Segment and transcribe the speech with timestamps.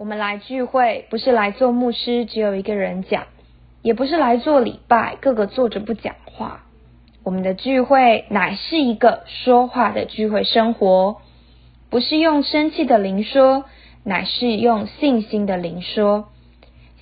[0.00, 3.26] 我们来聚会不是来做牧师，只有一个人讲，
[3.82, 6.64] 也不是来做礼拜，个个坐着不讲话。
[7.22, 11.18] 我们的聚会乃是一个说话的聚会生活，
[11.90, 13.66] 不是用生气的灵说，
[14.02, 16.30] 乃是用信心的灵说。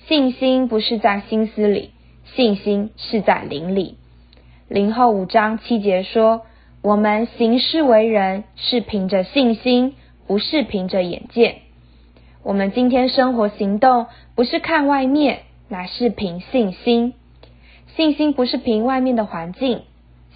[0.07, 1.91] 信心不是在心思里，
[2.25, 3.95] 信心是在灵里。
[4.67, 6.41] 灵后五章七节说
[6.83, 9.95] ：“我们行事为人是凭着信心，
[10.27, 11.59] 不是凭着眼见。
[12.41, 17.13] 我们今天生活行动不是看外面，乃是凭信心。
[17.95, 19.83] 信心不是凭外面的环境。”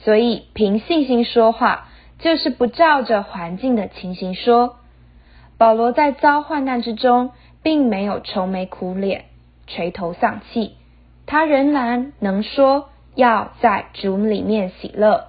[0.04, 1.88] 所以，凭信心说话，
[2.20, 4.76] 就是不照着环境的情形说。
[5.58, 9.24] 保罗在遭患难之中，并没有愁眉苦脸、
[9.66, 10.76] 垂头丧气，
[11.26, 15.28] 他仍然能说要在主里面喜乐。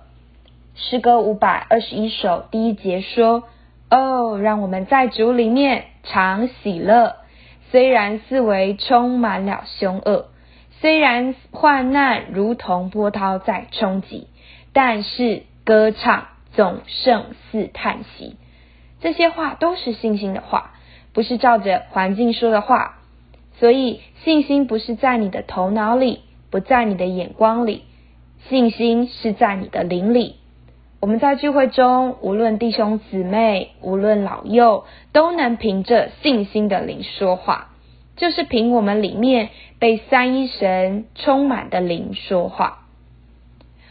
[0.74, 3.44] 诗歌五百二十一首第一节说
[3.90, 7.16] ：“哦，让我们在主里面常喜乐，
[7.70, 10.26] 虽然四围充满了凶恶，
[10.80, 14.28] 虽然患难如同波涛在冲击。”
[14.76, 18.34] 但是歌唱总胜似叹息，
[19.00, 20.72] 这些话都是信心的话，
[21.12, 22.98] 不是照着环境说的话。
[23.60, 27.84] 所以信心不是在你的头脑里，不在你的眼光里，
[28.48, 30.40] 信心是在你的灵里。
[31.04, 37.72] 我们在聚会中，无论弟兄姊妹，无论老幼，都能凭着信心的灵说话，
[38.16, 42.86] 就是凭我们里面被三一神充满的灵说话。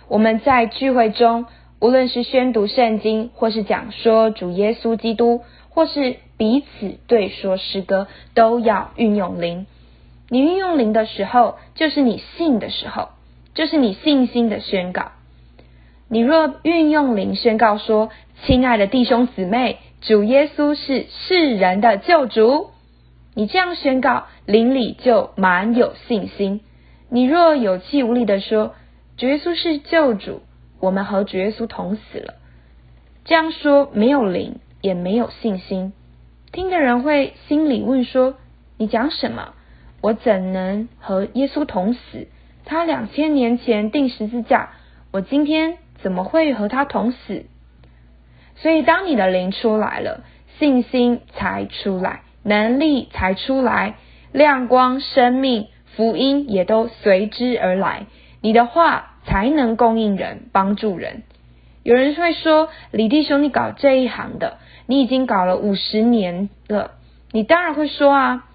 [0.08, 1.46] 我们在聚会中，
[1.80, 9.68] 无论是宣读圣经，或是讲说主耶稣基督，或是彼此对说诗歌，都要运用灵。
[10.30, 13.10] 你运用灵的时候，就是你信的时候，
[13.54, 15.12] 就是你信心的宣告。
[16.10, 18.10] 你若运用灵宣告说
[18.46, 22.70] ：“亲爱的弟兄姊妹，主耶稣是世人的救主。”
[23.36, 26.62] 你这样宣告，灵里就满有信心。
[27.10, 28.76] 你若有气无力的说，
[29.18, 30.42] 主耶稣是救主，
[30.80, 32.36] 我们和主耶稣同死了。
[33.26, 35.94] 这样说没有灵，也没有信心。
[36.52, 38.36] 听的人会心里问说
[38.78, 39.54] ：“你讲什么？
[40.02, 42.28] 我怎能和耶稣同死？
[42.66, 44.72] 他两千年前钉十字架，
[45.12, 47.46] 我今天怎么会和他同死？”
[48.56, 50.24] 所以，当你的灵出来了，
[50.60, 53.96] 信心才出来，能力才出来，
[54.32, 58.06] 亮光、生命、福音也都随之而来。
[58.42, 61.24] 你的话才能供应人、帮助人。
[61.82, 66.92] 有人会说：“李弟兄，你搞这一行的，你已经搞了五十年了。”
[67.34, 68.46] 你当然会说啊，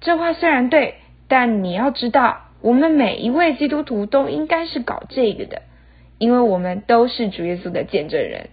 [0.00, 0.94] 这话虽然对，
[1.26, 5.62] 但你要知道，我们每一位基督徒都应该是搞这个的，
[6.18, 8.50] 因为我们都是主耶稣的见证人。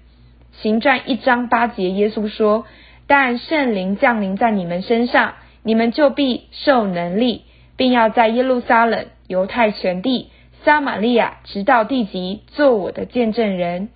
[0.54, 2.66] 行传一章八节，耶稣说
[3.08, 5.34] ：“但圣灵降临在你们身上，
[5.64, 7.44] 你们就必受能力，
[7.76, 10.30] 并要在耶路撒冷、犹太全地。”
[10.64, 13.90] 撒玛利亚直到地极，做我的见证人。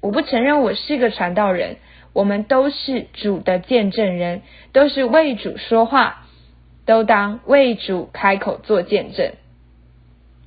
[0.00, 1.76] 我不承认我是个传道人，
[2.12, 4.42] 我们都是主的见证人，
[4.72, 6.26] 都是为主说话，
[6.86, 9.30] 都当为主开口做见证。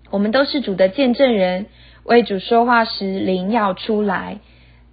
[0.10, 1.68] 我们都是主的见证人，
[2.04, 4.40] 为主说话时灵要出来。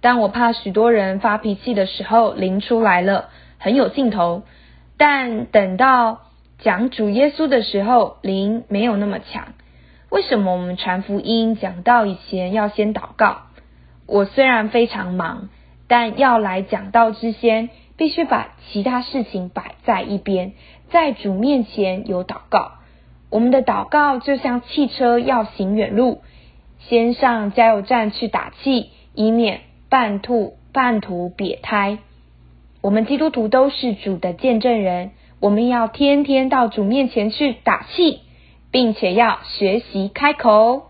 [0.01, 4.43] 当我怕许多人发脾气的时候，灵出来了，很有劲头。
[4.97, 6.21] 但等到
[6.59, 9.53] 讲主耶稣的时候，灵没有那么强。
[10.09, 13.43] 为什么我们传福音讲道以前要先祷告？
[14.05, 15.49] 我虽然非常忙，
[15.87, 20.53] 但要来讲道之先，必须把其他事情摆在一边，
[20.89, 22.71] 在主面前有祷告。
[23.29, 26.21] 我们的祷告就像汽车要行远路，
[26.79, 31.99] 先上加油站去打气，以免半吐半吐瘪胎。
[32.81, 38.21] 我们基督徒都是主的见证人，我们要天天到主面前去打气。
[38.71, 40.88] 并且要学习开口。